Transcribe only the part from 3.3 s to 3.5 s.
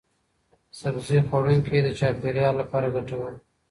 دي.